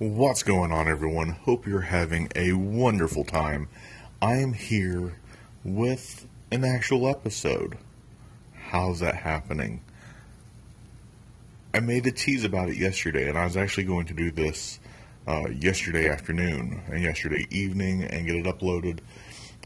What's 0.00 0.44
going 0.44 0.70
on, 0.70 0.86
everyone? 0.86 1.30
Hope 1.30 1.66
you're 1.66 1.80
having 1.80 2.30
a 2.36 2.52
wonderful 2.52 3.24
time. 3.24 3.68
I 4.22 4.36
am 4.36 4.52
here 4.52 5.18
with 5.64 6.24
an 6.52 6.64
actual 6.64 7.08
episode. 7.08 7.76
How's 8.54 9.00
that 9.00 9.16
happening? 9.16 9.80
I 11.74 11.80
made 11.80 12.06
a 12.06 12.12
tease 12.12 12.44
about 12.44 12.68
it 12.68 12.76
yesterday, 12.76 13.28
and 13.28 13.36
I 13.36 13.42
was 13.42 13.56
actually 13.56 13.86
going 13.86 14.06
to 14.06 14.14
do 14.14 14.30
this 14.30 14.78
uh, 15.26 15.48
yesterday 15.48 16.08
afternoon 16.08 16.80
and 16.86 17.02
yesterday 17.02 17.48
evening 17.50 18.04
and 18.04 18.24
get 18.24 18.36
it 18.36 18.44
uploaded, 18.44 19.00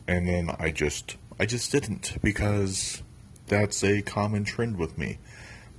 and 0.09 0.27
then 0.27 0.49
I 0.59 0.71
just 0.71 1.19
I 1.39 1.45
just 1.45 1.71
didn't 1.71 2.17
because 2.23 3.03
that's 3.49 3.85
a 3.85 4.01
common 4.01 4.45
trend 4.45 4.79
with 4.79 4.97
me. 4.97 5.19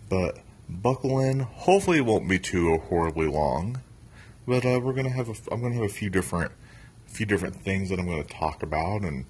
But 0.10 0.38
buckle 0.70 1.20
in. 1.22 1.40
Hopefully, 1.40 1.98
it 1.98 2.06
won't 2.06 2.30
be 2.30 2.38
too 2.38 2.78
horribly 2.78 3.26
long. 3.26 3.82
But 4.46 4.66
uh, 4.66 4.80
we're 4.82 4.94
gonna 4.94 5.10
have 5.10 5.30
a, 5.30 5.36
I'm 5.52 5.62
gonna 5.62 5.76
have 5.76 5.84
a 5.84 5.90
few 5.90 6.10
different 6.10 6.52
few 7.06 7.26
different 7.26 7.56
things 7.56 7.90
that 7.90 8.00
I'm 8.00 8.08
gonna 8.08 8.24
talk 8.24 8.64
about, 8.64 9.04
and 9.04 9.26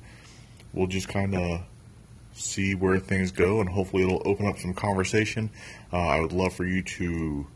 we'll 0.73 0.88
just 0.88 1.08
kind 1.08 1.35
of 1.35 1.62
see 2.34 2.76
where 2.76 2.99
things 2.99 3.31
go, 3.31 3.59
and 3.59 3.70
hopefully 3.70 4.04
it'll 4.04 4.21
open 4.26 4.48
up 4.48 4.57
some 4.57 4.73
conversation. 4.73 5.49
Uh, 5.91 5.98
I 5.98 6.20
would 6.20 6.31
love 6.31 6.54
for 6.54 6.66
you 6.66 6.81
to 6.81 7.48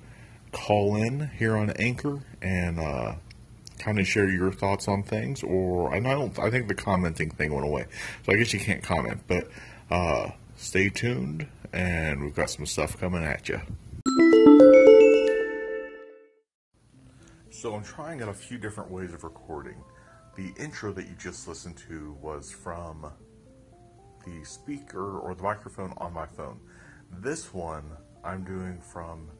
call 0.51 0.95
in 0.95 1.29
here 1.37 1.57
on 1.57 1.71
Anchor 1.71 2.19
and 2.41 2.79
uh, 2.79 3.15
kind 3.79 3.99
of 3.99 4.07
share 4.07 4.29
your 4.29 4.51
thoughts 4.51 4.87
on 4.87 5.03
things. 5.03 5.43
Or 5.43 5.93
I 5.93 5.99
don't. 5.99 6.37
I 6.39 6.49
think 6.49 6.67
the 6.67 6.75
commenting 6.75 7.31
thing 7.31 7.53
went 7.53 7.65
away, 7.65 7.85
so 8.25 8.33
I 8.33 8.35
guess 8.35 8.53
you 8.53 8.59
can't 8.59 8.83
comment. 8.83 9.21
But 9.27 9.49
uh, 9.89 10.31
stay 10.55 10.89
tuned, 10.89 11.47
and 11.73 12.23
we've 12.23 12.35
got 12.35 12.49
some 12.49 12.65
stuff 12.65 12.99
coming 12.99 13.23
at 13.23 13.49
you. 13.49 13.61
So 17.59 17.73
I'm 17.73 17.83
trying 17.83 18.21
out 18.21 18.29
a 18.29 18.35
few 18.35 18.59
different 18.59 18.91
ways 18.91 19.15
of 19.15 19.23
recording. 19.23 19.83
The 20.35 20.53
intro 20.59 20.93
that 20.93 21.07
you 21.07 21.15
just 21.17 21.47
listened 21.47 21.75
to 21.89 22.15
was 22.21 22.51
from 22.51 23.11
the 24.23 24.43
speaker 24.43 25.17
or 25.17 25.33
the 25.33 25.41
microphone 25.41 25.91
on 25.97 26.13
my 26.13 26.27
phone. 26.27 26.59
This 27.19 27.55
one 27.55 27.83
I'm 28.23 28.43
doing 28.43 28.79
from 28.79 29.31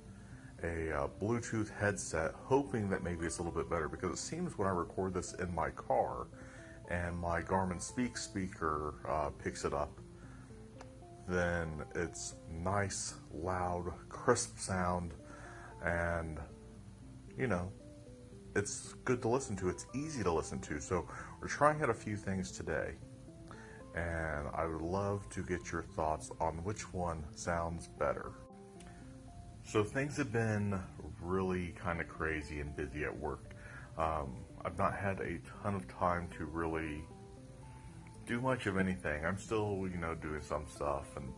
a 0.63 0.91
uh, 0.91 1.07
Bluetooth 1.21 1.69
headset, 1.69 2.31
hoping 2.33 2.89
that 2.89 3.03
maybe 3.03 3.23
it's 3.27 3.37
a 3.37 3.43
little 3.43 3.55
bit 3.55 3.69
better 3.69 3.87
because 3.87 4.11
it 4.13 4.17
seems 4.17 4.57
when 4.57 4.67
I 4.67 4.71
record 4.71 5.13
this 5.13 5.35
in 5.35 5.53
my 5.53 5.69
car 5.69 6.25
and 6.89 7.15
my 7.15 7.43
Garmin 7.43 7.79
Speak 7.79 8.17
speaker 8.17 8.95
uh, 9.07 9.29
picks 9.29 9.63
it 9.63 9.75
up, 9.75 9.91
then 11.29 11.83
it's 11.93 12.33
nice, 12.51 13.13
loud, 13.31 13.93
crisp 14.09 14.57
sound, 14.57 15.13
and 15.85 16.39
you 17.37 17.45
know, 17.45 17.71
it's 18.57 18.95
good 19.05 19.21
to 19.21 19.29
listen 19.29 19.55
to. 19.57 19.69
It's 19.69 19.85
easy 19.93 20.23
to 20.23 20.31
listen 20.31 20.59
to. 20.61 20.81
So 20.81 21.07
we're 21.39 21.47
trying 21.47 21.81
out 21.83 21.91
a 21.91 21.93
few 21.93 22.17
things 22.17 22.51
today, 22.51 22.95
and 23.95 24.47
I 24.53 24.65
would 24.65 24.81
love 24.81 25.29
to 25.29 25.43
get 25.43 25.71
your 25.71 25.83
thoughts 25.83 26.31
on 26.41 26.63
which 26.63 26.91
one 26.91 27.23
sounds 27.35 27.87
better. 27.99 28.31
So 29.63 29.83
things 29.83 30.17
have 30.17 30.33
been 30.33 30.79
really 31.21 31.75
kind 31.77 32.01
of 32.01 32.07
crazy 32.07 32.59
and 32.59 32.75
busy 32.75 33.03
at 33.03 33.15
work. 33.15 33.53
Um, 33.97 34.37
I've 34.65 34.77
not 34.77 34.95
had 34.95 35.19
a 35.19 35.37
ton 35.61 35.75
of 35.75 35.87
time 35.87 36.27
to 36.37 36.45
really 36.45 37.03
do 38.25 38.41
much 38.41 38.65
of 38.65 38.77
anything. 38.77 39.23
I'm 39.23 39.37
still, 39.37 39.87
you 39.91 39.97
know, 39.97 40.15
doing 40.15 40.41
some 40.41 40.65
stuff 40.73 41.15
and 41.15 41.31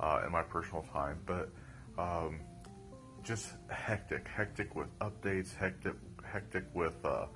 uh, 0.00 0.22
in 0.24 0.32
my 0.32 0.42
personal 0.42 0.86
time, 0.92 1.18
but 1.26 1.50
um, 1.98 2.40
just 3.22 3.50
hectic, 3.68 4.26
hectic 4.28 4.74
with 4.74 4.86
updates, 5.00 5.54
hectic 5.54 5.94
hectic 6.30 6.64
with 6.74 6.94
uh, 7.04 7.26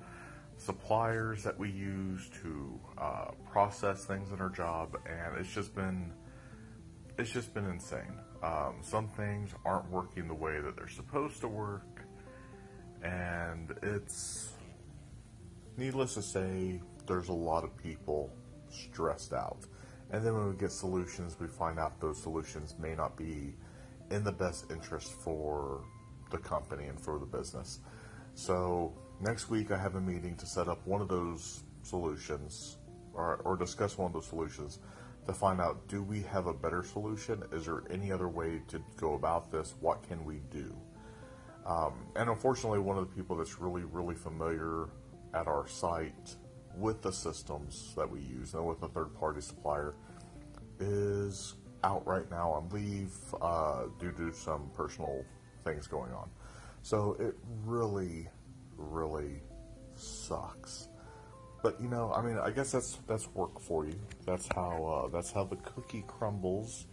suppliers 0.57 1.43
that 1.43 1.57
we 1.57 1.69
use 1.69 2.29
to 2.41 2.79
uh, 2.97 3.31
process 3.49 4.05
things 4.05 4.31
in 4.31 4.39
our 4.39 4.49
job, 4.49 4.97
and 5.05 5.37
it's 5.37 5.53
just 5.53 5.73
been 5.75 6.11
it's 7.17 7.31
just 7.31 7.53
been 7.53 7.65
insane. 7.65 8.19
Um, 8.41 8.75
some 8.81 9.07
things 9.07 9.51
aren't 9.65 9.89
working 9.89 10.27
the 10.27 10.33
way 10.33 10.59
that 10.59 10.75
they're 10.75 10.87
supposed 10.87 11.41
to 11.41 11.47
work, 11.47 12.01
and 13.03 13.73
it's 13.83 14.53
needless 15.77 16.13
to 16.15 16.21
say, 16.21 16.81
there's 17.07 17.29
a 17.29 17.33
lot 17.33 17.63
of 17.63 17.75
people 17.77 18.31
stressed 18.69 19.33
out. 19.33 19.65
And 20.11 20.25
then 20.25 20.33
when 20.33 20.49
we 20.49 20.55
get 20.55 20.71
solutions, 20.71 21.37
we 21.39 21.47
find 21.47 21.79
out 21.79 21.99
those 21.99 22.21
solutions 22.21 22.75
may 22.79 22.95
not 22.95 23.15
be 23.17 23.55
in 24.09 24.23
the 24.23 24.31
best 24.31 24.71
interest 24.71 25.13
for 25.13 25.83
the 26.31 26.37
company 26.37 26.85
and 26.85 26.99
for 26.99 27.17
the 27.17 27.25
business. 27.25 27.79
So 28.33 28.93
next 29.19 29.49
week 29.49 29.71
I 29.71 29.77
have 29.77 29.95
a 29.95 30.01
meeting 30.01 30.35
to 30.37 30.45
set 30.45 30.67
up 30.67 30.85
one 30.85 31.01
of 31.01 31.07
those 31.07 31.63
solutions 31.83 32.77
or, 33.13 33.37
or 33.43 33.57
discuss 33.57 33.97
one 33.97 34.07
of 34.07 34.13
those 34.13 34.27
solutions 34.27 34.79
to 35.27 35.33
find 35.33 35.61
out 35.61 35.87
do 35.87 36.01
we 36.01 36.21
have 36.23 36.47
a 36.47 36.53
better 36.53 36.83
solution? 36.83 37.43
Is 37.51 37.65
there 37.65 37.83
any 37.89 38.11
other 38.11 38.27
way 38.27 38.61
to 38.67 38.81
go 38.97 39.13
about 39.13 39.51
this? 39.51 39.75
What 39.79 40.01
can 40.07 40.23
we 40.25 40.41
do? 40.51 40.75
Um, 41.65 41.93
and 42.15 42.29
unfortunately, 42.29 42.79
one 42.79 42.97
of 42.97 43.07
the 43.07 43.15
people 43.15 43.35
that's 43.35 43.59
really, 43.59 43.83
really 43.83 44.15
familiar 44.15 44.89
at 45.33 45.47
our 45.47 45.67
site 45.67 46.35
with 46.75 47.01
the 47.01 47.11
systems 47.11 47.93
that 47.95 48.09
we 48.09 48.21
use 48.21 48.53
and 48.53 48.65
with 48.65 48.81
a 48.81 48.87
third 48.87 49.13
party 49.13 49.41
supplier 49.41 49.93
is 50.79 51.55
out 51.83 52.05
right 52.07 52.29
now 52.31 52.51
on 52.51 52.69
leave 52.69 53.13
uh, 53.41 53.83
due 53.99 54.11
to 54.13 54.31
some 54.33 54.69
personal 54.75 55.23
things 55.63 55.87
going 55.87 56.11
on. 56.11 56.29
So 56.81 57.15
it 57.19 57.35
really, 57.65 58.27
really 58.77 59.41
sucks. 59.95 60.87
But 61.61 61.79
you 61.79 61.87
know, 61.87 62.11
I 62.11 62.21
mean, 62.21 62.37
I 62.37 62.49
guess 62.49 62.71
that's 62.71 62.97
that's 63.07 63.27
work 63.35 63.59
for 63.59 63.85
you. 63.85 63.99
That's 64.25 64.47
how 64.55 65.05
uh, 65.05 65.09
that's 65.09 65.31
how 65.31 65.43
the 65.43 65.57
cookie 65.57 66.03
crumbles, 66.07 66.87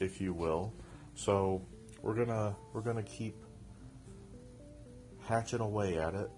if 0.00 0.20
you 0.20 0.32
will. 0.32 0.72
So 1.14 1.62
we're 2.02 2.14
gonna 2.14 2.56
we're 2.72 2.80
gonna 2.80 3.04
keep 3.04 3.36
hatching 5.20 5.60
away 5.60 5.98
at 5.98 6.14
it. 6.14 6.30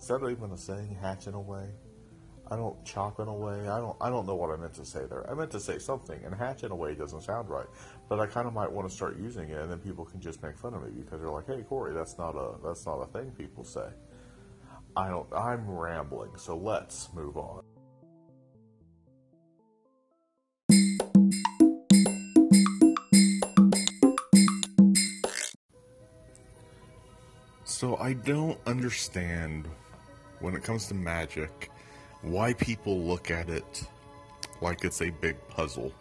Is 0.00 0.08
that 0.08 0.28
even 0.28 0.50
a 0.50 0.58
saying? 0.58 0.96
Hatching 1.00 1.34
away. 1.34 1.68
I 2.50 2.56
don't 2.56 2.84
chop 2.84 3.20
in 3.20 3.28
a 3.28 3.34
way. 3.34 3.68
I 3.68 3.78
don't. 3.78 3.96
I 4.00 4.10
don't 4.10 4.26
know 4.26 4.34
what 4.34 4.50
I 4.50 4.56
meant 4.56 4.74
to 4.74 4.84
say 4.84 5.00
there. 5.08 5.28
I 5.30 5.34
meant 5.34 5.50
to 5.52 5.60
say 5.60 5.78
something, 5.78 6.20
and 6.24 6.34
hatch 6.34 6.62
in 6.62 6.70
a 6.70 6.76
way 6.76 6.94
doesn't 6.94 7.22
sound 7.22 7.48
right. 7.48 7.66
But 8.08 8.20
I 8.20 8.26
kind 8.26 8.46
of 8.46 8.52
might 8.52 8.70
want 8.70 8.88
to 8.88 8.94
start 8.94 9.18
using 9.18 9.48
it, 9.48 9.58
and 9.58 9.70
then 9.70 9.78
people 9.78 10.04
can 10.04 10.20
just 10.20 10.42
make 10.42 10.58
fun 10.58 10.74
of 10.74 10.82
me 10.82 10.90
because 10.90 11.20
they're 11.20 11.30
like, 11.30 11.46
"Hey, 11.46 11.62
Corey, 11.62 11.94
that's 11.94 12.18
not 12.18 12.36
a 12.36 12.56
that's 12.62 12.84
not 12.84 12.98
a 12.98 13.06
thing 13.06 13.30
people 13.32 13.64
say." 13.64 13.88
I 14.96 15.08
don't. 15.08 15.26
I'm 15.32 15.68
rambling, 15.68 16.36
so 16.36 16.56
let's 16.56 17.08
move 17.14 17.36
on. 17.38 17.62
So 27.64 27.96
I 27.96 28.12
don't 28.12 28.58
understand 28.66 29.66
when 30.40 30.54
it 30.54 30.62
comes 30.62 30.86
to 30.88 30.94
magic 30.94 31.70
why 32.24 32.52
people 32.54 33.00
look 33.00 33.30
at 33.30 33.48
it 33.48 33.86
like 34.60 34.84
it's 34.84 35.02
a 35.02 35.10
big 35.10 35.36
puzzle. 35.48 35.92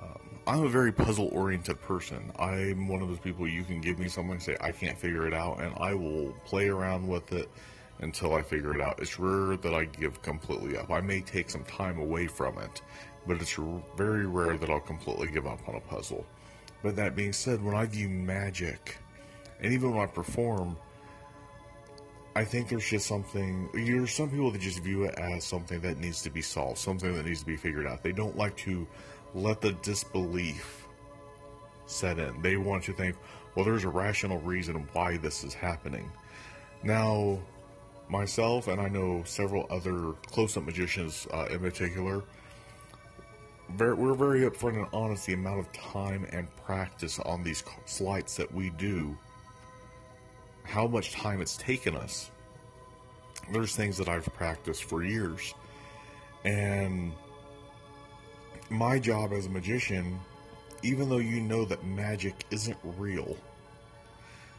Um, 0.00 0.38
I'm 0.46 0.64
a 0.64 0.68
very 0.68 0.92
puzzle 0.92 1.28
oriented 1.32 1.80
person. 1.80 2.32
I'm 2.38 2.88
one 2.88 3.02
of 3.02 3.08
those 3.08 3.20
people 3.20 3.46
you 3.46 3.64
can 3.64 3.80
give 3.80 3.98
me 3.98 4.08
something 4.08 4.32
and 4.32 4.42
say 4.42 4.56
I 4.60 4.72
can't 4.72 4.98
figure 4.98 5.26
it 5.26 5.34
out, 5.34 5.60
and 5.60 5.72
I 5.78 5.94
will 5.94 6.34
play 6.44 6.68
around 6.68 7.06
with 7.06 7.32
it 7.32 7.48
until 8.00 8.34
I 8.34 8.42
figure 8.42 8.74
it 8.74 8.80
out. 8.80 8.98
It's 9.00 9.18
rare 9.18 9.56
that 9.56 9.74
I 9.74 9.84
give 9.84 10.20
completely 10.22 10.76
up. 10.76 10.90
I 10.90 11.00
may 11.00 11.20
take 11.20 11.50
some 11.50 11.64
time 11.64 11.98
away 11.98 12.26
from 12.26 12.58
it, 12.58 12.82
but 13.26 13.40
it's 13.40 13.58
very 13.96 14.26
rare 14.26 14.56
that 14.56 14.70
I'll 14.70 14.80
completely 14.80 15.28
give 15.28 15.46
up 15.46 15.60
on 15.68 15.76
a 15.76 15.80
puzzle. 15.80 16.24
But 16.82 16.96
that 16.96 17.14
being 17.14 17.34
said, 17.34 17.62
when 17.62 17.74
I 17.74 17.84
view 17.84 18.08
magic, 18.08 18.96
and 19.60 19.72
even 19.72 19.92
when 19.92 20.00
I 20.00 20.06
perform, 20.06 20.76
I 22.36 22.44
think 22.44 22.68
there's 22.68 22.88
just 22.88 23.06
something. 23.06 23.68
There's 23.72 24.12
some 24.12 24.30
people 24.30 24.52
that 24.52 24.60
just 24.60 24.80
view 24.82 25.04
it 25.04 25.18
as 25.18 25.44
something 25.44 25.80
that 25.80 25.98
needs 25.98 26.22
to 26.22 26.30
be 26.30 26.42
solved, 26.42 26.78
something 26.78 27.12
that 27.14 27.26
needs 27.26 27.40
to 27.40 27.46
be 27.46 27.56
figured 27.56 27.86
out. 27.86 28.02
They 28.02 28.12
don't 28.12 28.36
like 28.36 28.56
to 28.58 28.86
let 29.34 29.60
the 29.60 29.72
disbelief 29.72 30.86
set 31.86 32.18
in. 32.18 32.40
They 32.40 32.56
want 32.56 32.84
to 32.84 32.92
think, 32.92 33.16
well, 33.54 33.64
there's 33.64 33.84
a 33.84 33.88
rational 33.88 34.38
reason 34.38 34.88
why 34.92 35.16
this 35.16 35.42
is 35.42 35.54
happening. 35.54 36.10
Now, 36.84 37.40
myself 38.08 38.68
and 38.68 38.80
I 38.80 38.88
know 38.88 39.22
several 39.24 39.66
other 39.68 40.12
close-up 40.30 40.64
magicians 40.64 41.26
uh, 41.32 41.48
in 41.50 41.58
particular. 41.58 42.22
Very, 43.70 43.94
we're 43.94 44.14
very 44.14 44.40
upfront 44.40 44.76
and 44.76 44.86
honest 44.92 45.26
the 45.26 45.34
amount 45.34 45.60
of 45.60 45.72
time 45.72 46.26
and 46.32 46.48
practice 46.56 47.18
on 47.20 47.42
these 47.42 47.62
sleights 47.86 48.36
that 48.36 48.52
we 48.52 48.70
do 48.70 49.16
how 50.64 50.86
much 50.86 51.12
time 51.12 51.40
it's 51.40 51.56
taken 51.56 51.96
us. 51.96 52.29
There's 53.52 53.74
things 53.74 53.96
that 53.98 54.08
I've 54.08 54.26
practiced 54.34 54.84
for 54.84 55.02
years. 55.02 55.54
And 56.44 57.12
my 58.70 58.98
job 58.98 59.32
as 59.32 59.46
a 59.46 59.50
magician, 59.50 60.18
even 60.82 61.08
though 61.08 61.18
you 61.18 61.40
know 61.40 61.64
that 61.64 61.84
magic 61.84 62.44
isn't 62.50 62.78
real, 62.96 63.36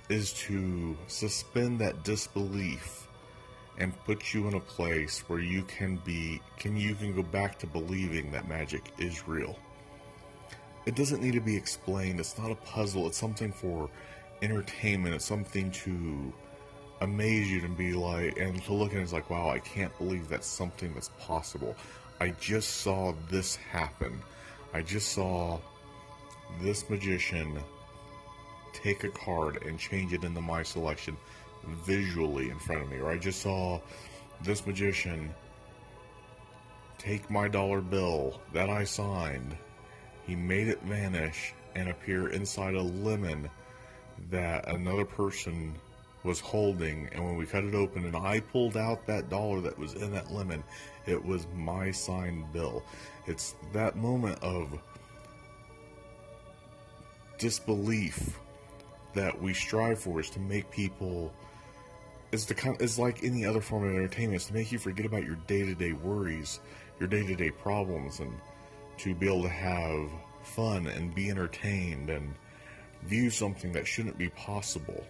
is 0.10 0.34
to 0.34 0.98
suspend 1.08 1.80
that 1.80 2.04
disbelief 2.04 3.08
and 3.78 3.98
put 4.04 4.34
you 4.34 4.48
in 4.48 4.56
a 4.56 4.60
place 4.60 5.20
where 5.28 5.40
you 5.40 5.64
can 5.64 5.96
be 6.04 6.42
can 6.58 6.76
you 6.76 6.94
can 6.94 7.16
go 7.16 7.24
back 7.24 7.58
to 7.60 7.68
believing 7.68 8.32
that 8.32 8.48
magic 8.48 8.92
is 9.00 9.28
real. 9.28 9.58
It 10.86 10.96
doesn't 10.96 11.22
need 11.22 11.34
to 11.34 11.42
be 11.42 11.56
explained. 11.56 12.20
It's 12.20 12.38
not 12.38 12.52
a 12.52 12.56
puzzle. 12.56 13.08
It's 13.08 13.18
something 13.18 13.52
for 13.52 13.90
entertainment. 14.42 15.16
It's 15.16 15.26
something 15.26 15.72
to 15.72 16.34
amaze 17.02 17.52
you 17.52 17.62
and 17.64 17.76
be 17.76 17.94
like 17.94 18.38
and 18.38 18.64
to 18.64 18.74
look 18.74 18.94
at 18.94 19.00
it 19.00 19.04
as 19.04 19.14
like, 19.14 19.30
wow, 19.30 19.50
I 19.50 19.60
can't 19.60 19.96
believe 19.98 20.30
that's 20.30 20.48
something 20.48 20.94
that's 20.94 21.10
possible. 21.20 21.76
I 22.20 22.30
just 22.40 22.78
saw 22.78 23.14
this 23.30 23.56
happen. 23.56 24.22
I 24.74 24.82
just 24.82 25.12
saw 25.12 25.60
this 26.62 26.90
magician 26.90 27.60
take 28.74 29.04
a 29.04 29.10
card 29.10 29.64
and 29.64 29.78
change 29.78 30.14
it 30.14 30.24
into 30.24 30.42
my 30.42 30.64
selection 30.64 31.18
visually 31.86 32.50
in 32.50 32.60
front 32.60 32.84
of 32.84 32.90
me. 32.90 33.00
Or 33.00 33.12
I 33.12 33.18
just 33.18 33.42
saw 33.42 33.80
this 34.44 34.66
magician 34.66 35.34
take 36.98 37.30
my 37.32 37.48
dollar 37.48 37.82
bill 37.82 38.40
that 38.54 38.70
I 38.70 38.84
signed, 38.84 39.58
he 40.28 40.36
made 40.36 40.68
it 40.68 40.82
vanish 40.84 41.54
and 41.76 41.90
appear 41.90 42.28
inside 42.30 42.76
a 42.76 42.82
lemon 42.82 43.50
that 44.30 44.68
another 44.68 45.06
person 45.06 45.76
was 46.24 46.40
holding. 46.40 47.10
And 47.14 47.24
when 47.24 47.36
we 47.36 47.46
cut 47.46 47.64
it 47.64 47.74
open 47.74 48.06
and 48.06 48.16
I 48.16 48.40
pulled 48.40 48.78
out 48.78 49.06
that 49.08 49.30
dollar 49.30 49.62
that 49.62 49.78
was 49.78 49.94
in 49.94 50.12
that 50.12 50.32
lemon, 50.32 50.64
it 51.06 51.24
was 51.24 51.48
my 51.56 51.92
signed 51.92 52.52
bill. 52.54 52.84
It's 53.28 53.56
that 53.74 53.96
moment 53.96 54.42
of 54.44 54.80
disbelief 57.38 58.40
that 59.14 59.42
we 59.42 59.54
strive 59.54 60.00
for 60.00 60.20
is 60.20 60.30
to 60.30 60.40
make 60.40 60.70
people 60.70 61.34
is 62.32 62.46
the 62.46 62.54
kind 62.54 62.80
is 62.82 62.98
like 62.98 63.24
any 63.24 63.46
other 63.46 63.60
form 63.60 63.84
of 63.84 63.94
entertainment 63.94 64.42
is 64.42 64.46
to 64.46 64.54
make 64.54 64.72
you 64.72 64.80
forget 64.80 65.06
about 65.06 65.24
your 65.24 65.36
day-to-day 65.48 65.92
worries 65.92 66.60
your 67.00 67.10
day-to-day 67.10 67.50
problems 67.50 68.20
and 68.20 68.32
to 68.98 69.16
be 69.16 69.28
able 69.28 69.42
to 69.42 69.50
have 69.50 70.08
fun 70.44 70.86
and 70.88 71.14
be 71.16 71.30
entertained 71.30 72.10
and 72.10 72.34
view 73.04 73.30
something 73.30 73.72
that 73.72 73.88
shouldn't 73.88 74.18
be 74.18 74.30
possible 74.30 75.04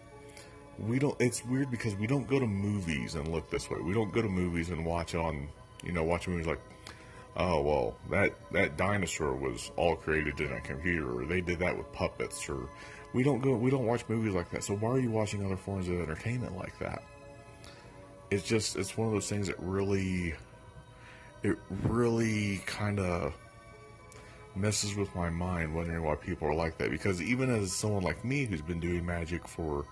we 0.87 0.99
don't 0.99 1.15
it's 1.19 1.45
weird 1.45 1.69
because 1.69 1.95
we 1.95 2.07
don't 2.07 2.27
go 2.27 2.39
to 2.39 2.47
movies 2.47 3.15
and 3.15 3.27
look 3.27 3.49
this 3.49 3.69
way. 3.69 3.79
We 3.81 3.93
don't 3.93 4.11
go 4.11 4.21
to 4.21 4.29
movies 4.29 4.69
and 4.69 4.85
watch 4.85 5.15
on 5.15 5.47
you 5.83 5.91
know 5.91 6.03
watch 6.03 6.27
movies 6.27 6.47
like 6.47 6.61
oh 7.37 7.61
well 7.61 7.95
that 8.09 8.33
that 8.51 8.77
dinosaur 8.77 9.33
was 9.35 9.71
all 9.77 9.95
created 9.95 10.39
in 10.39 10.51
a 10.51 10.61
computer 10.61 11.19
or 11.19 11.25
they 11.25 11.41
did 11.41 11.59
that 11.59 11.77
with 11.77 11.91
puppets 11.93 12.49
or 12.49 12.67
we 13.13 13.23
don't 13.23 13.39
go 13.41 13.55
we 13.55 13.69
don't 13.69 13.85
watch 13.85 14.03
movies 14.07 14.33
like 14.33 14.49
that. 14.51 14.63
So 14.63 14.75
why 14.75 14.89
are 14.89 14.99
you 14.99 15.11
watching 15.11 15.45
other 15.45 15.57
forms 15.57 15.87
of 15.87 16.01
entertainment 16.01 16.57
like 16.57 16.77
that? 16.79 17.03
It's 18.31 18.43
just 18.43 18.75
it's 18.75 18.97
one 18.97 19.07
of 19.07 19.13
those 19.13 19.29
things 19.29 19.47
that 19.47 19.59
really 19.59 20.33
it 21.43 21.57
really 21.83 22.61
kind 22.65 22.99
of 22.99 23.33
messes 24.55 24.95
with 24.95 25.13
my 25.15 25.29
mind 25.29 25.73
wondering 25.73 26.03
why 26.03 26.15
people 26.15 26.47
are 26.47 26.53
like 26.53 26.77
that. 26.77 26.91
Because 26.91 27.21
even 27.21 27.49
as 27.49 27.71
someone 27.71 28.03
like 28.03 28.23
me 28.23 28.45
who's 28.45 28.61
been 28.61 28.79
doing 28.79 29.05
magic 29.05 29.47
for 29.47 29.85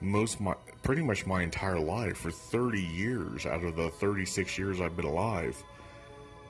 most 0.00 0.40
my 0.40 0.54
pretty 0.82 1.02
much 1.02 1.26
my 1.26 1.42
entire 1.42 1.78
life 1.78 2.18
for 2.18 2.30
30 2.30 2.80
years 2.80 3.46
out 3.46 3.64
of 3.64 3.76
the 3.76 3.90
36 3.90 4.58
years 4.58 4.80
I've 4.80 4.96
been 4.96 5.04
alive. 5.04 5.62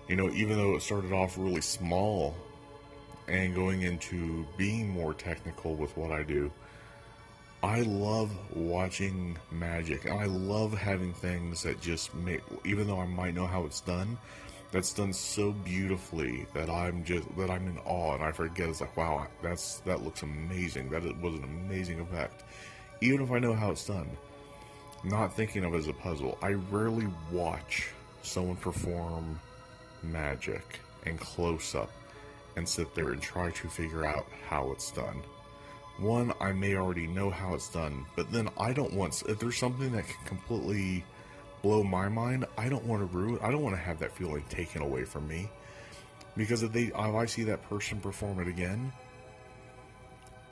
You 0.09 0.17
know 0.17 0.31
even 0.31 0.57
though 0.57 0.77
it 0.77 0.83
started 0.83 1.13
off 1.13 1.37
really 1.39 1.61
small 1.61 2.35
and 3.27 3.55
going 3.55 3.83
into 3.83 4.47
being 4.57 4.89
more 4.89 5.13
technical 5.13 5.75
with 5.75 5.97
what 5.97 6.13
I 6.13 6.23
do 6.23 6.51
I 7.63 7.81
love 7.81 8.31
watching 8.55 9.37
magic. 9.51 10.05
And 10.05 10.15
I 10.15 10.27
love 10.27 10.79
having 10.79 11.13
things 11.13 11.65
that 11.65 11.81
just 11.81 12.15
make 12.15 12.41
even 12.65 12.87
though 12.87 13.01
I 13.01 13.07
might 13.07 13.35
know 13.35 13.47
how 13.47 13.65
it's 13.65 13.81
done 13.81 14.17
that's 14.71 14.93
done 14.93 15.15
so 15.15 15.53
beautifully 15.53 16.47
that 16.53 16.69
I'm 16.69 17.03
just 17.03 17.27
that 17.37 17.51
I'm 17.51 17.67
in 17.67 17.79
awe 17.85 18.15
and 18.15 18.23
I 18.23 18.33
forget. 18.33 18.69
It's 18.69 18.81
like 18.81 18.97
wow 18.97 19.27
that's 19.43 19.79
that 19.81 20.03
looks 20.03 20.23
amazing. 20.23 20.91
That 20.91 21.03
was 21.21 21.35
an 21.35 21.45
amazing 21.45 22.01
effect 22.01 22.45
even 23.01 23.23
if 23.23 23.31
I 23.31 23.39
know 23.39 23.55
how 23.55 23.71
it's 23.71 23.87
done 23.87 24.09
not 25.05 25.35
thinking 25.35 25.65
of 25.65 25.75
it 25.75 25.79
as 25.79 25.89
a 25.89 25.93
puzzle 25.93 26.39
I 26.43 26.53
rarely 26.53 27.09
watch 27.31 27.91
someone 28.23 28.57
perform 28.57 29.41
magic 30.03 30.81
and 31.07 31.19
close 31.19 31.75
up 31.75 31.91
and 32.57 32.69
sit 32.69 32.95
there 32.95 33.11
and 33.11 33.23
try 33.23 33.51
to 33.51 33.69
figure 33.69 34.05
out 34.05 34.27
how 34.49 34.73
it's 34.73 34.91
done 34.91 35.23
one, 35.99 36.33
I 36.41 36.53
may 36.53 36.77
already 36.77 37.09
know 37.09 37.29
how 37.29 37.55
it's 37.55 37.69
done, 37.69 38.07
but 38.15 38.31
then 38.31 38.49
I 38.57 38.73
don't 38.73 38.93
want, 38.93 39.23
if 39.29 39.41
there's 39.41 39.59
something 39.59 39.91
that 39.93 40.07
can 40.07 40.25
completely 40.27 41.05
blow 41.61 41.83
my 41.83 42.09
mind, 42.09 42.45
I 42.57 42.69
don't 42.69 42.85
want 42.85 43.01
to 43.01 43.17
ruin, 43.17 43.41
I 43.43 43.51
don't 43.51 43.63
want 43.63 43.75
to 43.75 43.83
have 43.83 43.99
that 43.99 44.13
feeling 44.13 44.45
taken 44.49 44.81
away 44.81 45.05
from 45.05 45.27
me. 45.27 45.51
Because 46.37 46.63
if 46.63 46.73
they, 46.73 46.85
if 46.85 46.97
I 46.97 47.27
see 47.27 47.43
that 47.45 47.69
person 47.69 48.01
perform 48.01 48.39
it 48.39 48.47
again, 48.47 48.93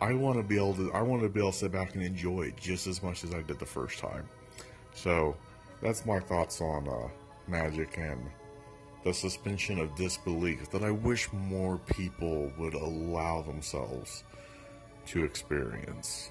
I 0.01 0.13
want 0.13 0.37
to 0.37 0.43
be 0.43 0.57
able 0.57 0.75
to, 0.75 0.93
I 0.93 1.01
want 1.01 1.23
to 1.23 1.29
be 1.29 1.41
able 1.41 1.53
to 1.53 1.59
sit 1.59 1.73
back 1.73 1.95
and 1.95 2.03
enjoy 2.03 2.43
it 2.43 2.57
just 2.57 2.87
as 2.87 3.03
much 3.03 3.25
as 3.25 3.33
I 3.33 3.43
did 3.43 3.59
the 3.59 3.67
first 3.67 3.99
time. 3.99 4.29
So, 4.93 5.37
that's 5.81 6.05
my 6.07 6.21
thoughts 6.21 6.61
on 6.61 6.89
uh, 6.89 7.09
magic 7.49 7.97
and 7.99 8.21
the 9.05 9.15
suspension 9.15 9.79
of 9.79 9.95
disbelief 9.95 10.71
that 10.71 10.83
I 10.83 10.91
wish 10.91 11.33
more 11.33 11.79
people 11.79 12.53
would 12.59 12.75
allow 12.75 13.43
themselves 13.43 14.25
to 15.07 15.25
experience. 15.25 16.31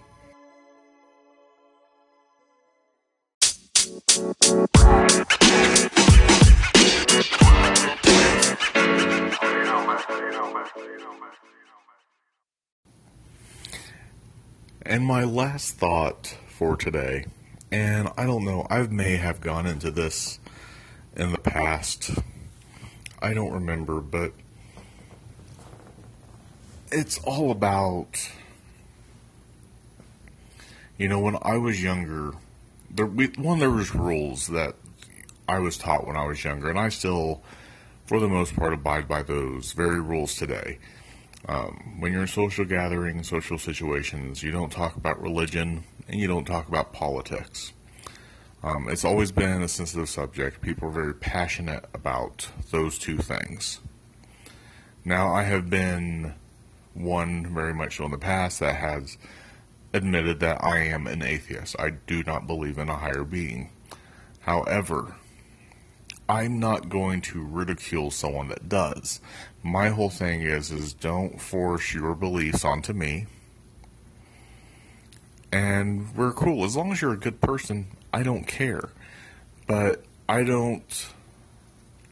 And 14.95 15.05
my 15.05 15.25
last 15.25 15.75
thought 15.75 16.37
for 16.47 16.77
today, 16.77 17.25
and 17.69 18.07
I 18.15 18.23
don't 18.25 18.45
know, 18.45 18.65
I 18.69 18.83
may 18.83 19.17
have 19.17 19.41
gone 19.41 19.65
into 19.65 19.91
this 19.91 20.39
in 21.17 21.33
the 21.33 21.37
past. 21.37 22.11
I 23.21 23.33
don't 23.33 23.51
remember, 23.51 23.99
but 23.99 24.31
it's 26.93 27.17
all 27.25 27.51
about 27.51 28.29
you 30.97 31.09
know, 31.09 31.19
when 31.19 31.39
I 31.41 31.57
was 31.57 31.83
younger, 31.83 32.31
there 32.89 33.05
we, 33.05 33.27
one 33.35 33.59
there 33.59 33.71
was 33.71 33.93
rules 33.93 34.47
that 34.47 34.75
I 35.45 35.59
was 35.59 35.77
taught 35.77 36.07
when 36.07 36.15
I 36.15 36.25
was 36.25 36.41
younger, 36.41 36.69
and 36.69 36.79
I 36.79 36.87
still, 36.87 37.43
for 38.05 38.21
the 38.21 38.29
most 38.29 38.55
part, 38.55 38.71
abide 38.71 39.09
by 39.09 39.23
those 39.23 39.73
very 39.73 39.99
rules 39.99 40.35
today. 40.35 40.79
Um, 41.47 41.97
when 41.99 42.11
you're 42.11 42.21
in 42.21 42.27
social 42.27 42.65
gatherings, 42.65 43.29
social 43.29 43.57
situations, 43.57 44.41
you 44.41 44.51
don't 44.51 44.71
talk 44.71 44.95
about 44.95 45.21
religion 45.21 45.83
and 46.07 46.19
you 46.19 46.27
don't 46.27 46.45
talk 46.45 46.67
about 46.67 46.91
politics. 46.91 47.71
Um, 48.63 48.87
it's 48.89 49.05
always 49.05 49.31
been 49.31 49.61
a 49.61 49.67
sensitive 49.67 50.09
subject. 50.09 50.61
People 50.61 50.87
are 50.87 50.91
very 50.91 51.13
passionate 51.13 51.85
about 51.93 52.49
those 52.71 52.97
two 52.97 53.17
things. 53.19 53.79
Now, 55.03 55.31
I 55.31 55.43
have 55.43 55.69
been 55.69 56.33
one 56.95 57.53
very 57.53 57.75
much 57.75 57.97
so 57.97 58.05
in 58.05 58.11
the 58.11 58.17
past 58.17 58.59
that 58.61 58.75
has 58.75 59.19
admitted 59.93 60.39
that 60.39 60.63
I 60.63 60.79
am 60.79 61.05
an 61.05 61.21
atheist. 61.21 61.75
I 61.77 61.91
do 61.91 62.23
not 62.23 62.47
believe 62.47 62.79
in 62.79 62.89
a 62.89 62.97
higher 62.97 63.23
being. 63.23 63.69
However, 64.39 65.15
I'm 66.27 66.59
not 66.59 66.89
going 66.89 67.21
to 67.21 67.43
ridicule 67.43 68.09
someone 68.09 68.47
that 68.47 68.67
does. 68.67 69.21
My 69.65 69.89
whole 69.89 70.11
thing 70.11 70.43
is 70.43 70.69
is 70.69 70.93
don't 70.93 71.41
force 71.41 71.91
your 71.91 72.13
beliefs 72.13 72.63
onto 72.63 72.93
me. 72.93 73.25
And 75.51 76.15
we're 76.15 76.33
cool. 76.33 76.65
As 76.65 76.77
long 76.77 76.91
as 76.91 77.01
you're 77.01 77.13
a 77.13 77.17
good 77.17 77.41
person, 77.41 77.87
I 78.13 78.21
don't 78.21 78.45
care. 78.45 78.91
But 79.65 80.03
I 80.29 80.43
don't 80.43 81.07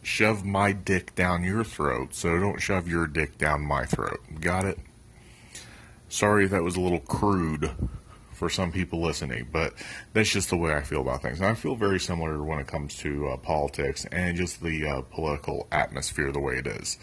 shove 0.01 0.43
my 0.43 0.71
dick 0.71 1.13
down 1.13 1.43
your 1.43 1.63
throat, 1.63 2.15
so 2.15 2.39
don't 2.39 2.59
shove 2.59 2.87
your 2.87 3.05
dick 3.05 3.37
down 3.37 3.61
my 3.61 3.85
throat. 3.85 4.19
Got 4.41 4.65
it? 4.65 4.79
Sorry 6.09 6.45
if 6.45 6.51
that 6.51 6.63
was 6.63 6.75
a 6.75 6.81
little 6.81 7.01
crude 7.01 7.69
for 8.31 8.49
some 8.49 8.71
people 8.71 8.99
listening, 8.99 9.47
but 9.51 9.75
that's 10.13 10.31
just 10.31 10.49
the 10.49 10.57
way 10.57 10.73
I 10.73 10.81
feel 10.81 11.01
about 11.01 11.21
things. 11.21 11.39
And 11.39 11.47
I 11.47 11.53
feel 11.53 11.75
very 11.75 11.99
similar 11.99 12.43
when 12.43 12.57
it 12.57 12.65
comes 12.65 12.95
to 12.97 13.27
uh, 13.27 13.37
politics 13.37 14.07
and 14.11 14.35
just 14.35 14.59
the 14.63 14.87
uh, 14.87 15.01
political 15.01 15.67
atmosphere 15.71 16.31
the 16.31 16.39
way 16.39 16.55
it 16.55 16.65
is. 16.65 16.97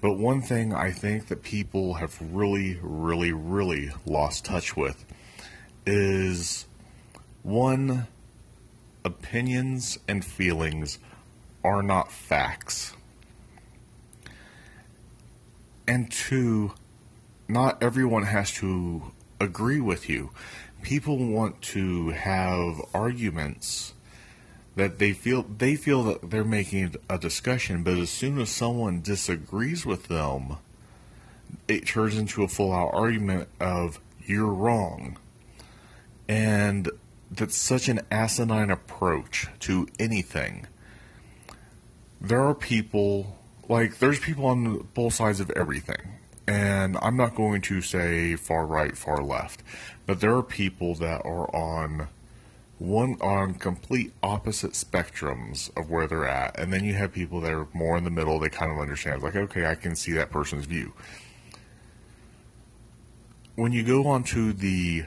But 0.00 0.18
one 0.18 0.42
thing 0.42 0.74
I 0.74 0.90
think 0.90 1.28
that 1.28 1.42
people 1.42 1.94
have 1.94 2.16
really, 2.20 2.78
really, 2.82 3.32
really 3.32 3.90
lost 4.04 4.44
touch 4.44 4.76
with 4.76 5.04
is 5.86 6.66
one, 7.42 8.06
opinions 9.04 9.98
and 10.06 10.24
feelings 10.24 10.98
are 11.64 11.82
not 11.82 12.12
facts. 12.12 12.92
And 15.88 16.10
two, 16.10 16.72
not 17.48 17.82
everyone 17.82 18.24
has 18.24 18.52
to 18.54 19.12
agree 19.40 19.80
with 19.80 20.08
you. 20.08 20.30
people 20.82 21.18
want 21.18 21.60
to 21.60 22.10
have 22.10 22.80
arguments 22.94 23.94
that 24.76 24.98
they 24.98 25.12
feel 25.12 25.42
they 25.42 25.74
feel 25.74 26.02
that 26.04 26.30
they're 26.30 26.44
making 26.44 26.94
a 27.10 27.18
discussion, 27.18 27.82
but 27.82 27.98
as 27.98 28.10
soon 28.10 28.38
as 28.38 28.50
someone 28.50 29.00
disagrees 29.00 29.84
with 29.84 30.08
them, 30.08 30.58
it 31.66 31.86
turns 31.86 32.16
into 32.16 32.44
a 32.44 32.48
full 32.48 32.72
out 32.72 32.92
argument 32.92 33.48
of 33.58 33.98
you're 34.24 34.52
wrong. 34.52 35.16
And 36.28 36.90
that's 37.30 37.56
such 37.56 37.88
an 37.88 38.00
asinine 38.10 38.70
approach 38.70 39.48
to 39.60 39.88
anything. 39.98 40.66
There 42.20 42.42
are 42.42 42.54
people 42.54 43.38
like 43.68 43.98
there's 43.98 44.20
people 44.20 44.46
on 44.46 44.88
both 44.94 45.14
sides 45.14 45.40
of 45.40 45.50
everything. 45.50 46.12
And 46.48 46.96
I'm 47.02 47.16
not 47.16 47.34
going 47.34 47.60
to 47.62 47.80
say 47.82 48.36
far 48.36 48.66
right, 48.66 48.96
far 48.96 49.20
left, 49.20 49.64
but 50.06 50.20
there 50.20 50.36
are 50.36 50.44
people 50.44 50.94
that 50.96 51.22
are 51.24 51.52
on 51.54 52.08
one 52.78 53.16
on 53.22 53.54
complete 53.54 54.12
opposite 54.22 54.72
spectrums 54.72 55.74
of 55.76 55.88
where 55.90 56.06
they're 56.06 56.26
at, 56.26 56.58
and 56.58 56.72
then 56.72 56.84
you 56.84 56.92
have 56.94 57.12
people 57.12 57.40
that 57.40 57.52
are 57.52 57.66
more 57.72 57.96
in 57.96 58.04
the 58.04 58.10
middle. 58.10 58.38
They 58.38 58.50
kind 58.50 58.70
of 58.70 58.78
understand, 58.78 59.22
like, 59.22 59.34
okay, 59.34 59.66
I 59.66 59.74
can 59.74 59.96
see 59.96 60.12
that 60.12 60.30
person's 60.30 60.66
view. 60.66 60.92
When 63.54 63.72
you 63.72 63.82
go 63.82 64.06
onto 64.06 64.52
the 64.52 65.04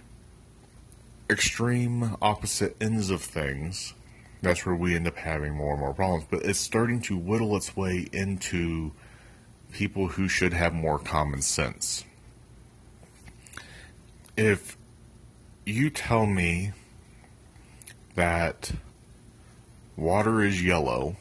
extreme 1.30 2.18
opposite 2.22 2.76
ends 2.82 3.12
of 3.12 3.22
things, 3.22 3.94
that's 4.42 4.66
where 4.66 4.74
we 4.74 4.96
end 4.96 5.08
up 5.08 5.18
having 5.18 5.54
more 5.54 5.74
and 5.74 5.80
more 5.80 5.94
problems. 5.94 6.26
But 6.30 6.44
it's 6.44 6.60
starting 6.60 7.02
to 7.04 7.18
whittle 7.18 7.56
its 7.56 7.76
way 7.76 8.08
into 8.12 8.94
people 9.72 10.08
who 10.08 10.28
should 10.28 10.54
have 10.54 10.74
more 10.74 10.98
common 10.98 11.44
sense. 11.44 12.04
If 14.36 14.76
you 15.66 15.92
tell 15.92 16.26
me 16.26 16.72
that 18.16 18.72
water 19.96 20.42
is 20.42 20.63
yellow, 20.63 21.16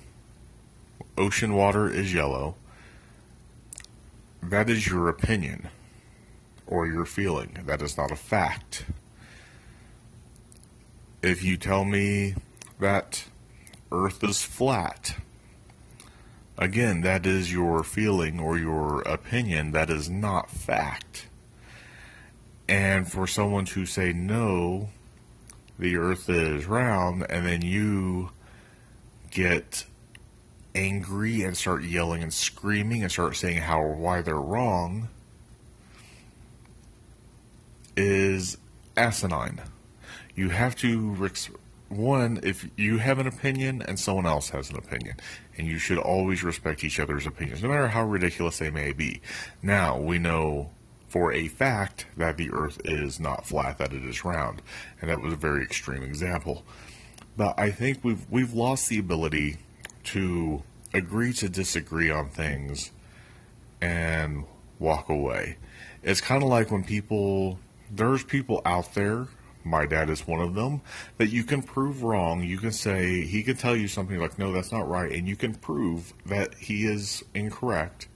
ocean 1.16 1.54
water 1.54 1.90
is 1.90 2.14
yellow, 2.14 2.54
that 4.42 4.70
is 4.70 4.86
your 4.86 5.08
opinion 5.08 5.68
or 6.66 6.86
your 6.86 7.04
feeling. 7.04 7.58
That 7.66 7.82
is 7.82 7.96
not 7.96 8.10
a 8.10 8.16
fact. 8.16 8.84
If 11.22 11.42
you 11.42 11.56
tell 11.56 11.84
me 11.84 12.34
that 12.78 13.24
Earth 13.90 14.22
is 14.22 14.42
flat, 14.42 15.16
again, 16.56 17.00
that 17.00 17.26
is 17.26 17.52
your 17.52 17.82
feeling 17.82 18.38
or 18.38 18.58
your 18.58 19.00
opinion. 19.02 19.72
That 19.72 19.90
is 19.90 20.08
not 20.08 20.50
fact. 20.50 21.26
And 22.68 23.10
for 23.10 23.26
someone 23.26 23.64
to 23.66 23.86
say 23.86 24.12
no, 24.12 24.90
the 25.78 25.96
earth 25.96 26.28
is 26.28 26.66
round, 26.66 27.26
and 27.30 27.46
then 27.46 27.62
you 27.62 28.30
get 29.30 29.84
angry 30.74 31.42
and 31.42 31.56
start 31.56 31.82
yelling 31.82 32.22
and 32.22 32.32
screaming 32.32 33.02
and 33.02 33.10
start 33.10 33.36
saying 33.36 33.58
how 33.58 33.80
or 33.80 33.94
why 33.94 34.22
they're 34.22 34.36
wrong 34.36 35.08
is 37.96 38.56
asinine. 38.96 39.60
You 40.34 40.50
have 40.50 40.76
to 40.76 41.30
one 41.88 42.38
if 42.42 42.68
you 42.76 42.98
have 42.98 43.18
an 43.18 43.26
opinion 43.26 43.82
and 43.82 43.98
someone 43.98 44.26
else 44.26 44.50
has 44.50 44.70
an 44.70 44.76
opinion 44.76 45.16
and 45.56 45.66
you 45.66 45.78
should 45.78 45.98
always 45.98 46.44
respect 46.44 46.84
each 46.84 47.00
other's 47.00 47.26
opinions 47.26 47.62
no 47.62 47.68
matter 47.68 47.88
how 47.88 48.04
ridiculous 48.04 48.58
they 48.58 48.70
may 48.70 48.92
be. 48.92 49.20
Now, 49.62 49.98
we 49.98 50.18
know 50.18 50.70
for 51.08 51.32
a 51.32 51.48
fact 51.48 52.06
that 52.16 52.36
the 52.36 52.50
earth 52.50 52.80
is 52.84 53.18
not 53.18 53.46
flat, 53.46 53.78
that 53.78 53.92
it 53.92 54.04
is 54.04 54.24
round. 54.24 54.62
And 55.00 55.10
that 55.10 55.20
was 55.20 55.32
a 55.32 55.36
very 55.36 55.62
extreme 55.62 56.02
example. 56.02 56.64
But 57.36 57.58
I 57.58 57.70
think 57.70 58.02
we've 58.02 58.28
we've 58.30 58.52
lost 58.52 58.88
the 58.88 58.98
ability 58.98 59.58
to 60.04 60.62
agree 60.92 61.32
to 61.34 61.48
disagree 61.48 62.10
on 62.10 62.28
things 62.28 62.90
and 63.80 64.44
walk 64.78 65.08
away. 65.08 65.56
It's 66.02 66.20
kind 66.20 66.42
of 66.42 66.48
like 66.48 66.70
when 66.70 66.84
people 66.84 67.58
there's 67.90 68.24
people 68.24 68.60
out 68.64 68.94
there 68.94 69.28
my 69.64 69.86
dad 69.86 70.08
is 70.08 70.26
one 70.26 70.40
of 70.40 70.54
them 70.54 70.80
that 71.16 71.28
you 71.28 71.44
can 71.44 71.62
prove 71.62 72.02
wrong 72.02 72.42
you 72.42 72.58
can 72.58 72.72
say 72.72 73.22
he 73.22 73.42
can 73.42 73.56
tell 73.56 73.76
you 73.76 73.88
something 73.88 74.18
like 74.18 74.38
no 74.38 74.52
that's 74.52 74.72
not 74.72 74.88
right 74.88 75.12
and 75.12 75.28
you 75.28 75.36
can 75.36 75.54
prove 75.54 76.12
that 76.26 76.54
he 76.54 76.84
is 76.84 77.24
incorrect 77.34 78.08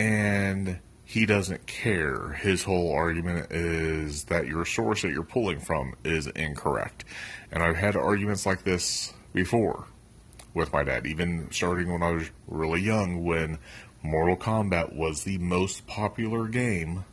and 0.00 0.78
he 1.04 1.26
doesn't 1.26 1.66
care. 1.66 2.30
His 2.30 2.64
whole 2.64 2.90
argument 2.90 3.52
is 3.52 4.24
that 4.24 4.46
your 4.46 4.64
source 4.64 5.02
that 5.02 5.10
you're 5.10 5.22
pulling 5.22 5.60
from 5.60 5.94
is 6.04 6.26
incorrect. 6.28 7.04
And 7.52 7.62
I've 7.62 7.76
had 7.76 7.96
arguments 7.96 8.46
like 8.46 8.64
this 8.64 9.12
before 9.34 9.86
with 10.54 10.72
my 10.72 10.84
dad, 10.84 11.06
even 11.06 11.50
starting 11.50 11.92
when 11.92 12.02
I 12.02 12.12
was 12.12 12.30
really 12.48 12.80
young, 12.80 13.24
when 13.24 13.58
Mortal 14.02 14.38
Kombat 14.38 14.96
was 14.96 15.24
the 15.24 15.36
most 15.36 15.86
popular 15.86 16.48
game 16.48 17.04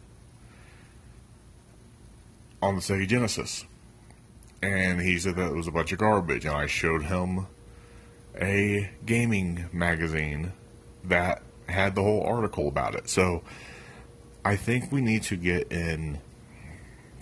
on 2.62 2.76
the 2.76 2.82
Sega 2.82 3.06
Genesis. 3.06 3.66
And 4.62 5.02
he 5.02 5.20
said 5.20 5.36
that 5.36 5.52
it 5.52 5.56
was 5.56 5.68
a 5.68 5.72
bunch 5.72 5.92
of 5.92 6.00
garbage. 6.00 6.46
And 6.46 6.56
I 6.56 6.68
showed 6.68 7.04
him 7.04 7.48
a 8.40 8.90
gaming 9.06 9.66
magazine 9.74 10.54
that 11.04 11.42
had 11.68 11.96
the 11.96 12.04
whole 12.04 12.24
article 12.24 12.68
about 12.68 12.96
it. 12.96 13.10
So 13.10 13.44
I 14.44 14.56
think 14.56 14.92
we 14.92 15.02
need 15.02 15.24
to 15.24 15.36
get 15.36 15.72
in 15.72 16.20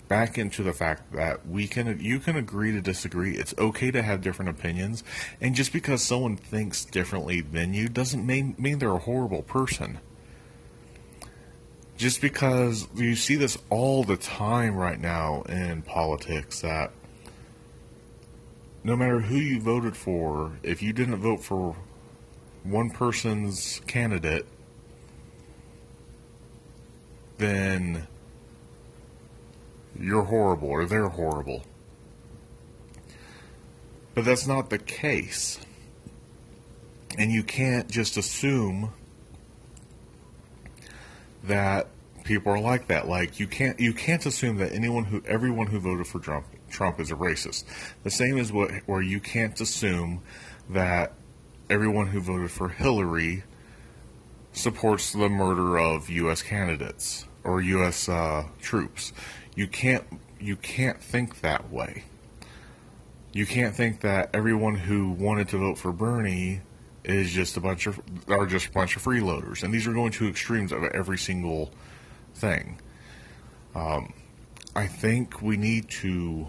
back 0.08 0.38
into 0.38 0.62
the 0.62 0.72
fact 0.72 1.12
that 1.12 1.46
we 1.48 1.66
can 1.66 1.98
you 2.00 2.20
can 2.20 2.36
agree 2.36 2.72
to 2.72 2.80
disagree. 2.80 3.36
It's 3.36 3.54
okay 3.58 3.90
to 3.90 4.02
have 4.02 4.20
different 4.22 4.50
opinions, 4.50 5.02
and 5.40 5.54
just 5.54 5.72
because 5.72 6.02
someone 6.02 6.36
thinks 6.36 6.84
differently 6.84 7.40
than 7.40 7.74
you 7.74 7.88
doesn't 7.88 8.24
mean 8.24 8.54
mean 8.58 8.78
they're 8.78 8.90
a 8.92 8.98
horrible 8.98 9.42
person. 9.42 9.98
Just 11.96 12.20
because 12.20 12.86
you 12.94 13.16
see 13.16 13.36
this 13.36 13.56
all 13.70 14.04
the 14.04 14.18
time 14.18 14.76
right 14.76 15.00
now 15.00 15.42
in 15.48 15.80
politics 15.80 16.60
that 16.60 16.90
no 18.84 18.94
matter 18.94 19.20
who 19.20 19.36
you 19.36 19.60
voted 19.60 19.96
for, 19.96 20.58
if 20.62 20.82
you 20.82 20.92
didn't 20.92 21.16
vote 21.16 21.42
for 21.42 21.74
one 22.70 22.90
person's 22.90 23.80
candidate, 23.86 24.46
then 27.38 28.06
you're 29.98 30.24
horrible 30.24 30.68
or 30.68 30.84
they're 30.86 31.08
horrible. 31.08 31.62
But 34.14 34.24
that's 34.24 34.46
not 34.46 34.70
the 34.70 34.78
case. 34.78 35.58
And 37.18 37.30
you 37.30 37.42
can't 37.42 37.88
just 37.90 38.16
assume 38.16 38.92
that 41.44 41.88
people 42.24 42.52
are 42.52 42.60
like 42.60 42.88
that. 42.88 43.08
Like 43.08 43.38
you 43.40 43.46
can't 43.46 43.78
you 43.80 43.94
can't 43.94 44.24
assume 44.26 44.56
that 44.58 44.72
anyone 44.72 45.04
who 45.04 45.22
everyone 45.26 45.68
who 45.68 45.78
voted 45.78 46.06
for 46.06 46.18
Trump 46.18 46.46
Trump 46.68 47.00
is 47.00 47.10
a 47.10 47.14
racist. 47.14 47.64
The 48.02 48.10
same 48.10 48.36
as 48.36 48.52
what 48.52 48.70
where 48.86 49.02
you 49.02 49.20
can't 49.20 49.58
assume 49.60 50.22
that 50.70 51.12
everyone 51.68 52.08
who 52.08 52.20
voted 52.20 52.50
for 52.50 52.68
Hillary 52.68 53.44
supports 54.52 55.12
the 55.12 55.28
murder 55.28 55.78
of 55.78 56.08
U.S. 56.08 56.42
candidates 56.42 57.26
or 57.44 57.60
U.S. 57.60 58.08
Uh, 58.08 58.44
troops. 58.60 59.12
You 59.54 59.66
can't 59.66 60.04
you 60.40 60.56
can't 60.56 61.02
think 61.02 61.40
that 61.40 61.70
way. 61.70 62.04
You 63.32 63.46
can't 63.46 63.74
think 63.74 64.00
that 64.00 64.30
everyone 64.34 64.76
who 64.76 65.10
wanted 65.10 65.48
to 65.48 65.58
vote 65.58 65.78
for 65.78 65.92
Bernie 65.92 66.60
is 67.04 67.32
just 67.32 67.56
a 67.56 67.60
bunch 67.60 67.86
of 67.86 68.00
are 68.28 68.46
just 68.46 68.66
a 68.66 68.72
bunch 68.72 68.96
of 68.96 69.02
freeloaders, 69.02 69.62
and 69.62 69.72
these 69.72 69.86
are 69.86 69.92
going 69.92 70.12
to 70.12 70.28
extremes 70.28 70.72
of 70.72 70.84
every 70.84 71.18
single 71.18 71.70
thing. 72.34 72.80
Um, 73.74 74.12
I 74.74 74.86
think 74.86 75.42
we 75.42 75.56
need 75.56 75.90
to 76.02 76.48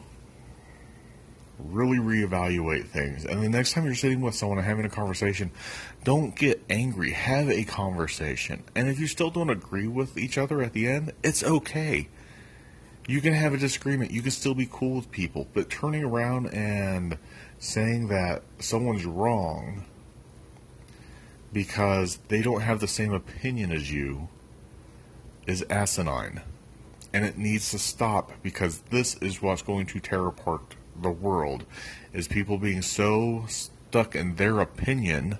really 1.60 1.98
reevaluate 1.98 2.88
things. 2.88 3.26
And 3.26 3.42
the 3.42 3.50
next 3.50 3.74
time 3.74 3.86
you're 3.86 3.96
sitting 3.96 4.22
with 4.22 4.36
someone 4.36 4.58
and 4.58 4.68
having 4.68 4.86
a 4.86 4.90
conversation, 4.90 5.52
don't 6.04 6.36
get 6.36 6.64
angry. 6.70 7.12
Have 7.12 7.50
a 7.50 7.64
conversation. 7.64 8.64
And 8.76 8.88
if 8.88 9.00
you 9.00 9.08
still 9.08 9.30
don't 9.30 9.50
agree 9.50 9.88
with 9.88 10.18
each 10.18 10.38
other 10.38 10.62
at 10.62 10.74
the 10.74 10.88
end, 10.88 11.14
it's 11.24 11.44
okay. 11.44 12.10
You 13.08 13.22
can 13.22 13.34
have 13.34 13.54
a 13.54 13.58
disagreement. 13.58 14.12
You 14.12 14.22
can 14.22 14.32
still 14.32 14.54
be 14.54 14.68
cool 14.70 14.98
with 14.98 15.12
people. 15.12 15.48
But 15.54 15.70
turning 15.70 16.04
around 16.04 16.48
and 16.48 17.18
saying 17.58 18.10
that 18.10 18.44
someone's 18.60 19.06
wrong 19.06 19.86
because 21.54 22.18
they 22.28 22.42
don't 22.42 22.62
have 22.62 22.80
the 22.80 22.88
same 22.88 23.14
opinion 23.14 23.72
as 23.72 23.92
you 23.92 24.28
is 25.48 25.64
asinine. 25.70 26.42
And 27.14 27.26
it 27.26 27.38
needs 27.38 27.72
to 27.72 27.80
stop 27.80 28.34
because 28.44 28.80
this 28.90 29.16
is 29.22 29.42
what's 29.42 29.62
going 29.62 29.86
to 29.88 30.00
tear 30.00 30.28
apart 30.28 30.76
the 31.01 31.10
world 31.10 31.66
is 32.13 32.27
people 32.27 32.58
being 32.58 32.82
so 32.82 33.46
stuck 33.48 34.16
in 34.16 34.36
their 34.36 34.60
opinion 34.60 35.38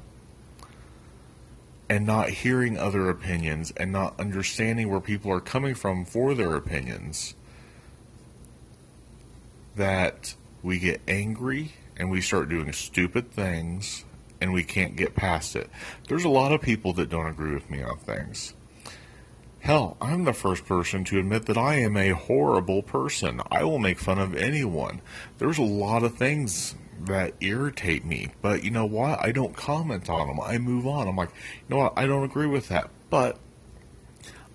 and 1.90 2.06
not 2.06 2.30
hearing 2.30 2.78
other 2.78 3.10
opinions 3.10 3.72
and 3.78 3.92
not 3.92 4.20
understanding 4.20 4.90
where 4.90 5.00
people 5.00 5.32
are 5.32 5.40
coming 5.40 5.74
from 5.74 6.06
for 6.06 6.34
their 6.34 6.56
opinions 6.56 7.34
that 9.76 10.36
we 10.64 10.80
get 10.80 11.02
angry 11.08 11.74
and 11.96 12.10
we 12.10 12.20
start 12.20 12.50
doing 12.50 12.72
stupid 12.74 13.32
things 13.32 14.04
and 14.42 14.54
we 14.54 14.64
can't 14.64 14.96
get 14.96 15.16
past 15.16 15.56
it. 15.56 15.70
There's 16.08 16.24
a 16.24 16.30
lot 16.30 16.52
of 16.52 16.62
people 16.62 16.94
that 16.94 17.10
don't 17.10 17.28
agree 17.28 17.54
with 17.54 17.70
me 17.70 17.82
on 17.82 17.98
things. 17.98 18.54
Hell, 19.60 19.98
I'm 20.00 20.24
the 20.24 20.34
first 20.34 20.66
person 20.66 21.04
to 21.06 21.20
admit 21.20 21.46
that 21.48 21.58
I 21.58 21.76
am 21.76 21.98
a 21.98 22.12
horrible 22.12 22.82
person. 22.84 23.42
I 23.52 23.64
will 23.64 23.80
make 23.80 24.00
fun 24.00 24.20
of 24.20 24.36
anyone. 24.36 25.02
There's 25.40 25.58
a 25.58 25.64
lot 25.64 26.04
of 26.04 26.16
things 26.16 26.76
that 27.02 27.34
irritate 27.42 28.06
me, 28.06 28.32
but 28.42 28.64
you 28.64 28.72
know 28.72 28.86
what? 28.86 29.24
I 29.24 29.32
don't 29.32 29.56
comment 29.56 30.10
on 30.10 30.28
them. 30.28 30.40
I 30.40 30.58
move 30.58 30.88
on. 30.88 31.08
I'm 31.08 31.16
like, 31.16 31.32
you 31.68 31.76
know 31.76 31.84
what? 31.84 31.94
I 31.98 32.06
don't 32.06 32.24
agree 32.24 32.48
with 32.48 32.70
that, 32.70 32.90
but 33.10 33.40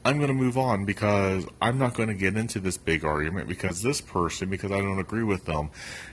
I'm 0.05 0.17
going 0.17 0.29
to 0.29 0.35
move 0.35 0.57
on 0.57 0.85
because 0.85 1.47
I'm 1.61 1.79
not 1.79 1.95
going 1.95 2.09
to 2.09 2.15
get 2.15 2.37
into 2.37 2.59
this 2.59 2.77
big 2.77 3.05
argument 3.05 3.49
because 3.49 3.83
this 3.83 4.01
person, 4.01 4.51
because 4.51 4.73
I 4.73 4.81
don't 4.81 4.99
agree 4.99 5.23
with 5.23 5.45
them, 5.45 5.71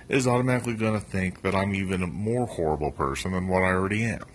is 0.10 0.28
automatically 0.28 0.76
going 0.76 0.94
to 0.94 1.00
think 1.00 1.42
that 1.42 1.56
I'm 1.56 1.74
even 1.74 2.04
a 2.04 2.08
more 2.08 2.46
horrible 2.46 2.92
person 2.92 3.32
than 3.32 3.48
what 3.48 3.64
I 3.64 3.72
already 3.72 4.04
am. 4.04 4.26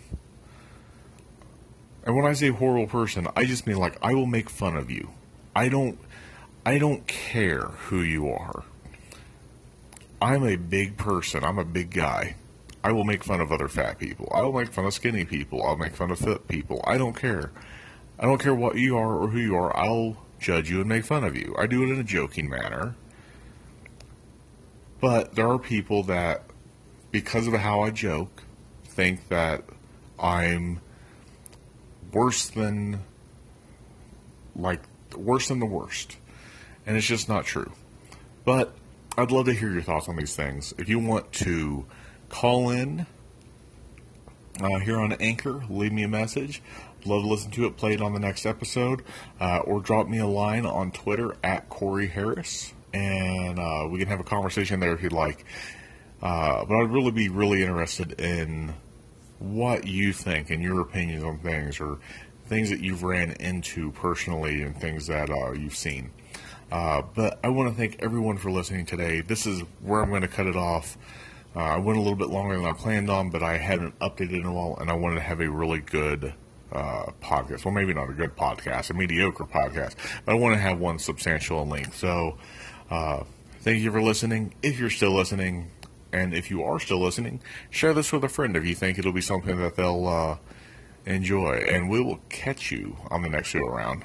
And 2.05 2.15
when 2.15 2.27
I 2.27 2.35
say 2.35 2.51
horrible 2.51 2.87
person, 2.87 3.27
I 3.35 3.45
just 3.45 3.67
mean 3.67 3.79
like 3.79 3.97
I 4.03 4.15
will 4.15 4.27
make 4.27 4.51
fun 4.51 4.77
of 4.77 4.91
you. 4.91 5.11
I 5.57 5.69
don't 5.69 5.99
I 6.67 6.79
don't 6.79 7.07
care 7.07 7.63
who 7.89 8.01
you 8.01 8.29
are. 8.29 8.65
I'm 10.21 10.45
a 10.45 10.57
big 10.57 10.97
person. 10.97 11.45
I'm 11.45 11.59
a 11.59 11.65
big 11.65 11.91
guy. 11.91 12.37
I 12.83 12.93
will 12.93 13.05
make 13.05 13.25
fun 13.25 13.41
of 13.41 13.51
other 13.51 13.69
fat 13.69 13.99
people. 13.99 14.31
I 14.35 14.43
will 14.43 14.53
make 14.53 14.73
fun 14.73 14.85
of 14.85 14.93
skinny 14.93 15.25
people. 15.25 15.63
I'll 15.63 15.77
make 15.77 15.97
fun 15.97 16.11
of 16.11 16.19
fit 16.19 16.47
people. 16.49 16.83
I 16.87 16.99
don't 16.99 17.17
care. 17.17 17.51
I 18.19 18.27
don't 18.27 18.41
care 18.41 18.55
what 18.55 18.77
you 18.77 18.97
are 18.97 19.17
or 19.17 19.29
who 19.29 19.39
you 19.39 19.57
are. 19.57 19.75
I'll 19.77 20.19
judge 20.39 20.71
you 20.71 20.81
and 20.81 20.89
make 20.89 21.05
fun 21.05 21.25
of 21.25 21.37
you. 21.37 21.55
I 21.59 21.67
do 21.67 21.83
it 21.83 21.91
in 21.91 21.99
a 21.99 22.05
joking 22.05 22.49
manner. 22.49 22.95
But 25.01 25.35
there 25.35 25.49
are 25.49 25.59
people 25.59 26.03
that, 26.05 26.45
because 27.11 27.47
of 27.47 27.55
how 27.55 27.81
I 27.81 27.91
joke, 27.91 28.43
think 28.85 29.29
that 29.29 29.65
I'm 30.19 30.81
worse 32.15 32.49
than, 32.49 33.01
like, 34.57 34.81
worse 35.17 35.49
than 35.49 35.59
the 35.59 35.67
worst. 35.67 36.17
And 36.87 36.97
it's 36.97 37.07
just 37.07 37.29
not 37.29 37.45
true. 37.45 37.73
But 38.45 38.75
I'd 39.17 39.31
love 39.31 39.47
to 39.47 39.53
hear 39.53 39.71
your 39.71 39.83
thoughts 39.83 40.09
on 40.09 40.17
these 40.17 40.35
things. 40.37 40.75
If 40.79 40.89
you 40.89 40.99
want 40.99 41.33
to 41.33 41.87
call 42.29 42.71
in 42.71 43.07
uh, 44.61 44.79
here 44.81 44.99
on 44.99 45.13
Anchor, 45.15 45.63
leave 45.69 45.93
me 45.93 46.03
a 46.03 46.09
message. 46.09 46.63
Love 47.05 47.23
to 47.23 47.29
listen 47.29 47.51
to 47.53 47.67
it, 47.67 47.77
play 47.77 47.93
it 47.93 48.01
on 48.01 48.15
the 48.15 48.19
next 48.19 48.47
episode, 48.47 49.03
uh, 49.39 49.59
or 49.59 49.81
drop 49.81 50.09
me 50.09 50.19
a 50.19 50.27
line 50.27 50.65
on 50.65 50.91
Twitter 50.91 51.37
at 51.43 51.69
Corey 51.69 52.07
Harris, 52.07 52.73
and 52.95 53.59
uh, 53.59 53.87
we 53.91 53.99
can 53.99 54.09
have 54.09 54.21
a 54.21 54.25
conversation 54.25 54.81
there 54.81 54.95
if 54.95 55.03
you'd 55.03 55.13
like. 55.13 55.45
Uh, 56.23 56.65
but 56.65 56.75
I'd 56.75 56.91
really 56.91 57.11
be 57.11 57.29
really 57.29 57.63
interested 57.63 58.19
in 58.19 58.73
what 59.53 59.87
you 59.87 60.13
think 60.13 60.51
and 60.51 60.63
your 60.63 60.81
opinions 60.81 61.25
on 61.25 61.39
things, 61.39 61.81
or 61.81 61.99
things 62.47 62.71
that 62.71 62.81
you've 62.81 63.03
ran 63.03 63.33
into 63.33 63.93
personally, 63.93 64.63
and 64.63 64.77
things 64.77 65.07
that 65.07 65.31
uh, 65.31 65.53
you've 65.53 65.77
seen. 65.77 66.11
Uh, 66.73 67.03
but 67.15 67.39
I 67.45 67.49
want 67.51 67.71
to 67.71 67.77
thank 67.77 68.03
everyone 68.03 68.39
for 68.39 68.51
listening 68.51 68.87
today. 68.87 69.21
This 69.21 69.47
is 69.47 69.61
where 69.81 70.03
I'm 70.03 70.09
going 70.09 70.23
to 70.23 70.29
cut 70.29 70.47
it 70.47 70.57
off. 70.57 70.97
Uh, 71.55 71.61
I 71.61 71.79
went 71.79 71.99
a 71.99 72.03
little 72.03 72.17
bit 72.17 72.31
longer 72.31 72.57
than 72.57 72.65
I 72.65 72.73
planned 72.73 73.09
on, 73.09 73.31
but 73.31 73.43
I 73.43 73.59
hadn't 73.59 73.97
updated 74.01 74.41
in 74.41 74.45
a 74.45 74.53
while, 74.53 74.77
and 74.81 74.91
I 74.91 74.95
wanted 74.95 75.17
to 75.17 75.21
have 75.21 75.41
a 75.41 75.49
really 75.49 75.79
good 75.79 76.35
uh, 76.73 77.07
podcast. 77.23 77.65
Well, 77.65 77.73
maybe 77.73 77.95
not 77.95 78.11
a 78.11 78.13
good 78.13 78.37
podcast, 78.37 78.91
a 78.91 78.95
mediocre 78.95 79.45
podcast, 79.45 79.95
but 80.25 80.33
I 80.33 80.35
want 80.35 80.55
to 80.55 80.61
have 80.61 80.81
one 80.81 80.99
substantial 80.99 81.63
in 81.63 81.69
length. 81.69 81.97
So, 81.97 82.39
uh, 82.91 83.23
thank 83.61 83.81
you 83.81 83.93
for 83.93 84.03
listening. 84.03 84.55
If 84.63 84.81
you're 84.81 84.91
still 84.91 85.13
listening, 85.13 85.71
and 86.15 86.33
if 86.33 86.49
you 86.49 86.63
are 86.63 86.79
still 86.79 87.01
listening, 87.01 87.41
share 87.71 87.93
this 87.93 88.13
with 88.13 88.23
a 88.23 88.29
friend 88.29 88.57
if 88.57 88.65
you 88.65 88.75
think 88.75 88.99
it'll 88.99 89.13
be 89.13 89.21
something 89.21 89.59
that 89.59 89.75
they'll 89.75 90.07
uh, 90.07 90.37
enjoy. 91.05 91.65
And 91.69 91.91
we 91.91 92.01
will 92.01 92.21
catch 92.29 92.71
you 92.71 92.97
on 93.11 93.23
the 93.23 93.29
next 93.29 93.49
show 93.49 93.67
around. 93.67 94.05